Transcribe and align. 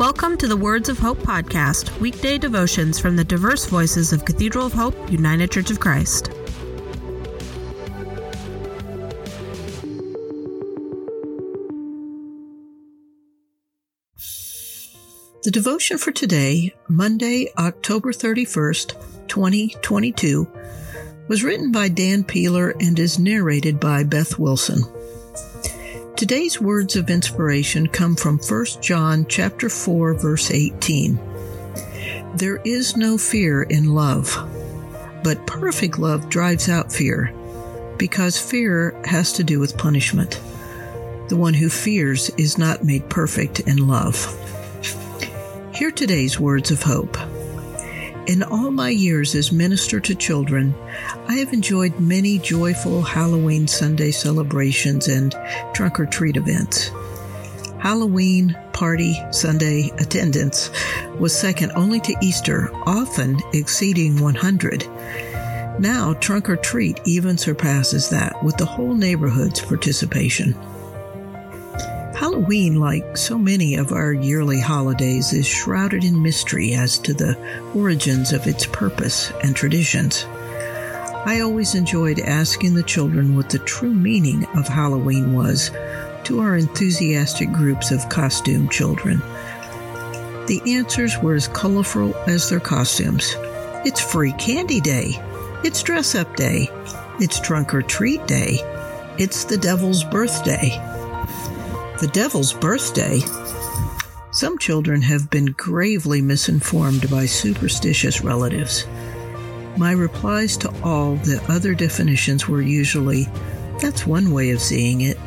Welcome 0.00 0.38
to 0.38 0.48
the 0.48 0.56
Words 0.56 0.88
of 0.88 0.98
Hope 0.98 1.18
podcast, 1.18 2.00
weekday 2.00 2.38
devotions 2.38 2.98
from 2.98 3.16
the 3.16 3.22
diverse 3.22 3.66
voices 3.66 4.14
of 4.14 4.24
Cathedral 4.24 4.64
of 4.64 4.72
Hope, 4.72 5.12
United 5.12 5.50
Church 5.50 5.70
of 5.70 5.78
Christ. 5.78 6.30
The 15.42 15.50
devotion 15.50 15.98
for 15.98 16.12
today, 16.12 16.72
Monday, 16.88 17.52
October 17.58 18.14
31st, 18.14 19.28
2022, 19.28 20.50
was 21.28 21.44
written 21.44 21.72
by 21.72 21.88
Dan 21.90 22.24
Peeler 22.24 22.70
and 22.80 22.98
is 22.98 23.18
narrated 23.18 23.78
by 23.78 24.04
Beth 24.04 24.38
Wilson. 24.38 24.82
Today's 26.20 26.60
words 26.60 26.96
of 26.96 27.08
inspiration 27.08 27.86
come 27.86 28.14
from 28.14 28.36
1 28.36 28.66
John 28.82 29.24
chapter 29.26 29.70
4 29.70 30.12
verse 30.12 30.50
18. 30.50 31.18
There 32.34 32.58
is 32.62 32.94
no 32.94 33.16
fear 33.16 33.62
in 33.62 33.94
love, 33.94 34.36
but 35.24 35.46
perfect 35.46 35.98
love 35.98 36.28
drives 36.28 36.68
out 36.68 36.92
fear, 36.92 37.32
because 37.96 38.38
fear 38.38 38.94
has 39.06 39.32
to 39.32 39.44
do 39.44 39.60
with 39.60 39.78
punishment. 39.78 40.42
The 41.28 41.38
one 41.38 41.54
who 41.54 41.70
fears 41.70 42.28
is 42.36 42.58
not 42.58 42.84
made 42.84 43.08
perfect 43.08 43.60
in 43.60 43.88
love. 43.88 44.26
Hear 45.74 45.90
today's 45.90 46.38
words 46.38 46.70
of 46.70 46.82
hope. 46.82 47.16
In 48.26 48.42
all 48.42 48.70
my 48.70 48.90
years 48.90 49.34
as 49.34 49.50
minister 49.50 49.98
to 49.98 50.14
children, 50.14 50.74
I 51.26 51.36
have 51.36 51.52
enjoyed 51.52 51.98
many 51.98 52.38
joyful 52.38 53.02
Halloween 53.02 53.66
Sunday 53.66 54.10
celebrations 54.10 55.08
and 55.08 55.34
trunk 55.72 55.98
or 55.98 56.06
treat 56.06 56.36
events. 56.36 56.90
Halloween 57.78 58.56
party 58.72 59.18
Sunday 59.30 59.90
attendance 59.98 60.70
was 61.18 61.36
second 61.36 61.72
only 61.74 61.98
to 62.00 62.14
Easter, 62.20 62.70
often 62.86 63.40
exceeding 63.52 64.20
100. 64.20 64.86
Now, 65.80 66.12
trunk 66.20 66.50
or 66.50 66.56
treat 66.56 67.00
even 67.06 67.38
surpasses 67.38 68.10
that 68.10 68.44
with 68.44 68.58
the 68.58 68.66
whole 68.66 68.94
neighborhood's 68.94 69.60
participation. 69.62 70.54
Halloween, 72.30 72.76
like 72.76 73.16
so 73.16 73.36
many 73.36 73.74
of 73.74 73.90
our 73.90 74.12
yearly 74.12 74.60
holidays, 74.60 75.32
is 75.32 75.48
shrouded 75.48 76.04
in 76.04 76.22
mystery 76.22 76.74
as 76.74 76.96
to 77.00 77.12
the 77.12 77.36
origins 77.74 78.32
of 78.32 78.46
its 78.46 78.66
purpose 78.66 79.32
and 79.42 79.56
traditions. 79.56 80.24
I 81.26 81.40
always 81.40 81.74
enjoyed 81.74 82.20
asking 82.20 82.74
the 82.74 82.84
children 82.84 83.34
what 83.34 83.50
the 83.50 83.58
true 83.58 83.92
meaning 83.92 84.46
of 84.56 84.68
Halloween 84.68 85.34
was 85.34 85.72
to 86.22 86.38
our 86.38 86.56
enthusiastic 86.56 87.50
groups 87.50 87.90
of 87.90 88.08
costume 88.08 88.68
children. 88.68 89.18
The 90.46 90.62
answers 90.64 91.18
were 91.18 91.34
as 91.34 91.48
colorful 91.48 92.14
as 92.28 92.48
their 92.48 92.60
costumes. 92.60 93.34
It's 93.84 94.00
free 94.00 94.34
candy 94.34 94.80
day. 94.80 95.20
It's 95.64 95.82
dress 95.82 96.14
up 96.14 96.36
day. 96.36 96.68
It's 97.18 97.40
trunk 97.40 97.74
or 97.74 97.82
treat 97.82 98.24
day. 98.28 98.60
It's 99.18 99.42
the 99.42 99.58
devil's 99.58 100.04
birthday 100.04 100.78
the 102.00 102.08
devil's 102.08 102.54
birthday. 102.54 103.20
Some 104.32 104.56
children 104.56 105.02
have 105.02 105.28
been 105.28 105.52
gravely 105.52 106.22
misinformed 106.22 107.10
by 107.10 107.26
superstitious 107.26 108.22
relatives. 108.22 108.86
My 109.76 109.92
replies 109.92 110.56
to 110.58 110.72
all 110.82 111.16
the 111.16 111.44
other 111.50 111.74
definitions 111.74 112.48
were 112.48 112.62
usually, 112.62 113.24
that's 113.82 114.06
one 114.06 114.30
way 114.30 114.50
of 114.50 114.62
seeing 114.62 115.02
it, 115.02 115.18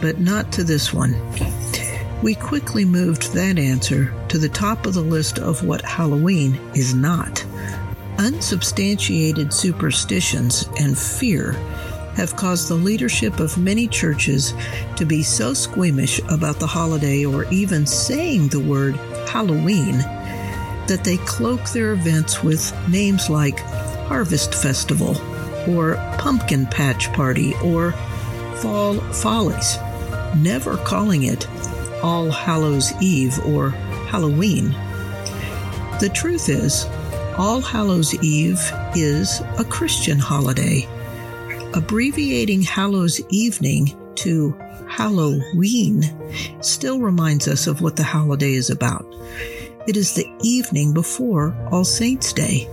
but 0.00 0.18
not 0.18 0.50
to 0.52 0.64
this 0.64 0.92
one. 0.92 1.14
We 2.20 2.34
quickly 2.34 2.84
moved 2.84 3.32
that 3.34 3.56
answer 3.56 4.12
to 4.28 4.38
the 4.38 4.48
top 4.48 4.86
of 4.86 4.94
the 4.94 5.00
list 5.00 5.38
of 5.38 5.64
what 5.64 5.82
Halloween 5.82 6.54
is 6.74 6.94
not. 6.94 7.44
Unsubstantiated 8.18 9.54
superstitions 9.54 10.68
and 10.80 10.98
fear 10.98 11.52
have 12.18 12.34
caused 12.34 12.66
the 12.66 12.74
leadership 12.74 13.38
of 13.38 13.56
many 13.56 13.86
churches 13.86 14.52
to 14.96 15.04
be 15.04 15.22
so 15.22 15.54
squeamish 15.54 16.18
about 16.28 16.58
the 16.58 16.66
holiday 16.66 17.24
or 17.24 17.44
even 17.52 17.86
saying 17.86 18.48
the 18.48 18.58
word 18.58 18.96
Halloween 19.28 19.98
that 20.88 21.02
they 21.04 21.16
cloak 21.18 21.62
their 21.68 21.92
events 21.92 22.42
with 22.42 22.74
names 22.88 23.30
like 23.30 23.60
Harvest 24.08 24.52
Festival 24.52 25.16
or 25.70 25.94
Pumpkin 26.18 26.66
Patch 26.66 27.12
Party 27.12 27.54
or 27.62 27.92
Fall 28.62 28.94
Follies, 29.12 29.78
never 30.38 30.76
calling 30.78 31.22
it 31.22 31.48
All 32.02 32.32
Hallows 32.32 32.92
Eve 33.00 33.38
or 33.46 33.70
Halloween. 34.10 34.70
The 36.00 36.10
truth 36.12 36.48
is, 36.48 36.84
All 37.36 37.60
Hallows 37.60 38.12
Eve 38.24 38.60
is 38.96 39.40
a 39.56 39.64
Christian 39.64 40.18
holiday 40.18 40.88
abbreviating 41.74 42.62
Hallows 42.62 43.20
Evening 43.30 43.96
to 44.16 44.52
Halloween 44.88 46.02
still 46.60 47.00
reminds 47.00 47.46
us 47.46 47.66
of 47.66 47.82
what 47.82 47.96
the 47.96 48.02
holiday 48.02 48.52
is 48.52 48.70
about. 48.70 49.06
It 49.86 49.96
is 49.96 50.14
the 50.14 50.26
evening 50.42 50.92
before 50.92 51.56
All 51.70 51.84
Saints' 51.84 52.32
Day. 52.32 52.68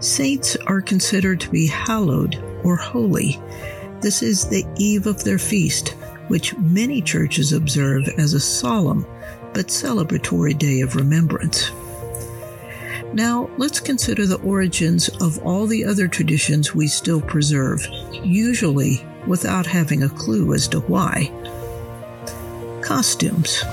Saints 0.00 0.56
are 0.66 0.80
considered 0.80 1.40
to 1.40 1.50
be 1.50 1.66
hallowed 1.66 2.36
or 2.64 2.76
holy. 2.76 3.40
This 4.00 4.22
is 4.22 4.48
the 4.48 4.64
eve 4.78 5.06
of 5.06 5.22
their 5.22 5.38
feast, 5.38 5.90
which 6.28 6.56
many 6.58 7.02
churches 7.02 7.52
observe 7.52 8.08
as 8.16 8.32
a 8.32 8.40
solemn 8.40 9.04
but 9.52 9.66
celebratory 9.66 10.56
day 10.56 10.80
of 10.80 10.96
remembrance. 10.96 11.70
Now, 13.12 13.50
let's 13.56 13.80
consider 13.80 14.24
the 14.24 14.40
origins 14.40 15.08
of 15.20 15.38
all 15.44 15.66
the 15.66 15.84
other 15.84 16.06
traditions 16.06 16.74
we 16.74 16.86
still 16.86 17.20
preserve, 17.20 17.84
usually 18.12 19.04
without 19.26 19.66
having 19.66 20.04
a 20.04 20.08
clue 20.08 20.54
as 20.54 20.68
to 20.68 20.80
why. 20.80 21.32
Costumes. 22.82 23.64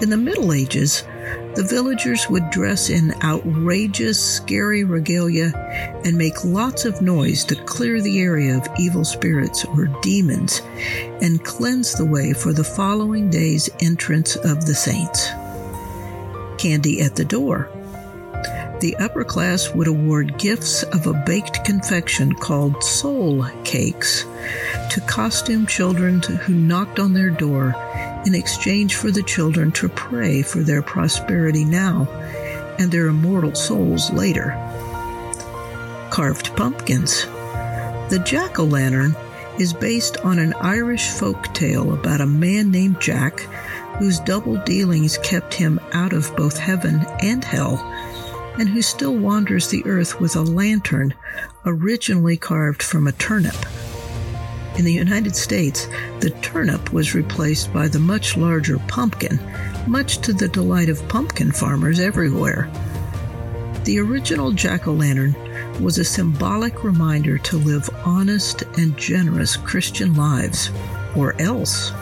In 0.00 0.10
the 0.10 0.16
Middle 0.16 0.52
Ages, 0.52 1.02
the 1.56 1.66
villagers 1.68 2.28
would 2.30 2.50
dress 2.50 2.88
in 2.88 3.12
outrageous, 3.22 4.20
scary 4.36 4.84
regalia 4.84 5.52
and 6.04 6.16
make 6.16 6.44
lots 6.44 6.84
of 6.84 7.02
noise 7.02 7.44
to 7.46 7.56
clear 7.64 8.00
the 8.00 8.20
area 8.20 8.56
of 8.56 8.68
evil 8.78 9.04
spirits 9.04 9.64
or 9.64 9.86
demons 10.02 10.62
and 11.20 11.44
cleanse 11.44 11.94
the 11.94 12.04
way 12.04 12.32
for 12.32 12.52
the 12.52 12.64
following 12.64 13.28
day's 13.28 13.68
entrance 13.80 14.36
of 14.36 14.66
the 14.66 14.74
saints. 14.74 15.28
Candy 16.58 17.00
at 17.00 17.16
the 17.16 17.24
door 17.24 17.68
the 18.82 18.96
upper 18.96 19.22
class 19.22 19.72
would 19.72 19.86
award 19.86 20.36
gifts 20.38 20.82
of 20.82 21.06
a 21.06 21.22
baked 21.24 21.64
confection 21.64 22.34
called 22.34 22.82
soul 22.82 23.46
cakes 23.62 24.24
to 24.90 25.00
costume 25.06 25.66
children 25.66 26.20
who 26.20 26.52
knocked 26.52 26.98
on 26.98 27.14
their 27.14 27.30
door 27.30 27.76
in 28.26 28.34
exchange 28.34 28.96
for 28.96 29.12
the 29.12 29.22
children 29.22 29.70
to 29.70 29.88
pray 29.88 30.42
for 30.42 30.64
their 30.64 30.82
prosperity 30.82 31.64
now 31.64 32.08
and 32.80 32.90
their 32.90 33.06
immortal 33.06 33.54
souls 33.54 34.10
later. 34.10 34.50
Carved 36.10 36.54
pumpkins. 36.56 37.24
The 38.10 38.20
jack 38.26 38.58
o' 38.58 38.64
lantern 38.64 39.14
is 39.60 39.72
based 39.72 40.16
on 40.24 40.40
an 40.40 40.54
Irish 40.54 41.08
folk 41.08 41.54
tale 41.54 41.94
about 41.94 42.20
a 42.20 42.26
man 42.26 42.72
named 42.72 43.00
Jack 43.00 43.38
whose 44.00 44.18
double 44.18 44.56
dealings 44.64 45.18
kept 45.18 45.54
him 45.54 45.78
out 45.92 46.12
of 46.12 46.34
both 46.34 46.58
heaven 46.58 47.06
and 47.20 47.44
hell 47.44 47.76
and 48.58 48.68
who 48.68 48.82
still 48.82 49.16
wanders 49.16 49.68
the 49.68 49.84
earth 49.86 50.20
with 50.20 50.36
a 50.36 50.42
lantern 50.42 51.14
originally 51.64 52.36
carved 52.36 52.82
from 52.82 53.06
a 53.06 53.12
turnip. 53.12 53.56
In 54.78 54.84
the 54.84 54.92
United 54.92 55.36
States, 55.36 55.86
the 56.20 56.30
turnip 56.42 56.92
was 56.92 57.14
replaced 57.14 57.72
by 57.72 57.88
the 57.88 57.98
much 57.98 58.36
larger 58.36 58.78
pumpkin, 58.88 59.38
much 59.86 60.18
to 60.18 60.32
the 60.32 60.48
delight 60.48 60.88
of 60.88 61.06
pumpkin 61.08 61.52
farmers 61.52 62.00
everywhere. 62.00 62.70
The 63.84 63.98
original 63.98 64.52
jack 64.52 64.86
o' 64.86 64.92
lantern 64.92 65.34
was 65.82 65.98
a 65.98 66.04
symbolic 66.04 66.84
reminder 66.84 67.38
to 67.38 67.56
live 67.58 67.90
honest 68.04 68.62
and 68.78 68.96
generous 68.96 69.56
Christian 69.56 70.14
lives, 70.14 70.70
or 71.16 71.34
else. 71.40 71.92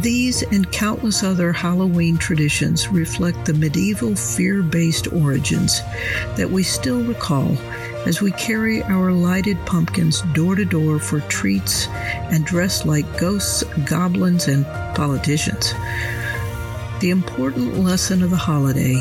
These 0.00 0.42
and 0.42 0.72
countless 0.72 1.22
other 1.22 1.52
Halloween 1.52 2.16
traditions 2.16 2.88
reflect 2.88 3.44
the 3.44 3.52
medieval 3.52 4.16
fear 4.16 4.62
based 4.62 5.12
origins 5.12 5.80
that 6.36 6.50
we 6.50 6.62
still 6.62 7.02
recall 7.04 7.58
as 8.06 8.22
we 8.22 8.30
carry 8.32 8.82
our 8.84 9.12
lighted 9.12 9.58
pumpkins 9.66 10.22
door 10.32 10.56
to 10.56 10.64
door 10.64 10.98
for 10.98 11.20
treats 11.20 11.88
and 11.88 12.46
dress 12.46 12.86
like 12.86 13.18
ghosts, 13.18 13.64
goblins, 13.84 14.48
and 14.48 14.64
politicians. 14.96 15.74
The 17.00 17.10
important 17.10 17.78
lesson 17.78 18.22
of 18.22 18.30
the 18.30 18.36
holiday 18.36 18.94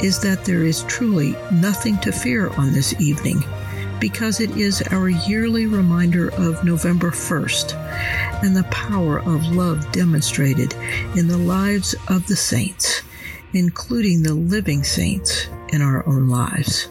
is 0.00 0.20
that 0.20 0.44
there 0.44 0.64
is 0.64 0.84
truly 0.84 1.34
nothing 1.50 1.98
to 1.98 2.12
fear 2.12 2.50
on 2.50 2.72
this 2.72 2.98
evening 3.00 3.42
because 4.00 4.40
it 4.40 4.50
is 4.56 4.82
our 4.90 5.08
yearly 5.08 5.66
reminder 5.66 6.28
of 6.34 6.64
November 6.64 7.10
1st 7.10 7.74
and 8.42 8.56
the 8.56 8.64
power 8.64 9.18
of 9.20 9.46
love 9.52 9.92
demonstrated 9.92 10.72
in 11.16 11.28
the 11.28 11.36
lives 11.36 11.94
of 12.08 12.26
the 12.26 12.36
saints, 12.36 13.02
including 13.52 14.22
the 14.22 14.34
living 14.34 14.82
saints 14.82 15.48
in 15.68 15.82
our 15.82 16.06
own 16.08 16.28
lives. 16.28 16.88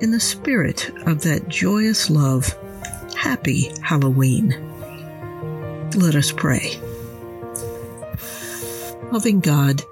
In 0.00 0.10
the 0.10 0.20
spirit 0.20 0.90
of 1.06 1.22
that 1.22 1.48
joyous 1.48 2.10
love, 2.10 2.56
happy 3.16 3.70
Halloween. 3.82 4.50
Let 5.96 6.14
us 6.14 6.32
pray. 6.32 6.80
Loving 9.12 9.40
God, 9.40 9.82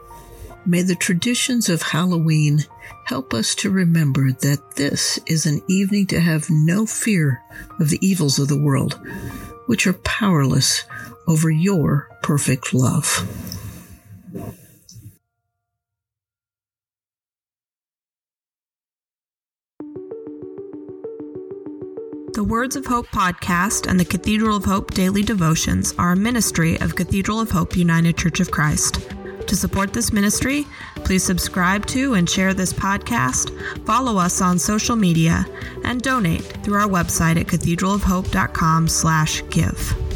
may 0.68 0.82
the 0.82 0.94
traditions 0.94 1.70
of 1.70 1.80
Halloween 1.80 2.58
help 3.06 3.32
us 3.32 3.54
to 3.54 3.70
remember 3.70 4.32
that 4.32 4.76
this 4.76 5.18
is 5.26 5.46
an 5.46 5.62
evening 5.66 6.06
to 6.06 6.20
have 6.20 6.50
no 6.50 6.84
fear 6.84 7.42
of 7.80 7.88
the 7.88 7.98
evils 8.06 8.38
of 8.38 8.48
the 8.48 8.60
world, 8.60 9.00
which 9.66 9.86
are 9.86 9.94
powerless 9.94 10.84
over 11.26 11.50
your 11.50 12.06
perfect 12.22 12.74
love. 12.74 13.26
The 22.34 22.44
Words 22.44 22.76
of 22.76 22.86
Hope 22.86 23.06
podcast 23.06 23.90
and 23.90 23.98
the 23.98 24.04
Cathedral 24.04 24.58
of 24.58 24.66
Hope 24.66 24.92
daily 24.92 25.22
devotions 25.22 25.94
are 25.98 26.12
a 26.12 26.16
ministry 26.16 26.78
of 26.80 26.94
Cathedral 26.94 27.40
of 27.40 27.50
Hope 27.50 27.74
United 27.74 28.18
Church 28.18 28.38
of 28.40 28.50
Christ. 28.50 29.00
To 29.48 29.56
support 29.56 29.92
this 29.94 30.12
ministry, 30.12 30.66
please 30.96 31.24
subscribe 31.24 31.86
to 31.86 32.12
and 32.14 32.28
share 32.28 32.52
this 32.52 32.72
podcast, 32.72 33.50
follow 33.86 34.18
us 34.18 34.42
on 34.42 34.58
social 34.58 34.94
media, 34.94 35.46
and 35.84 36.02
donate 36.02 36.42
through 36.62 36.78
our 36.78 36.88
website 36.88 37.40
at 37.40 37.46
cathedralofhope.com/give. 37.46 40.07